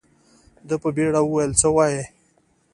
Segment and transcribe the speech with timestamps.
[0.67, 2.03] ده په بيړه وويل څه وايې.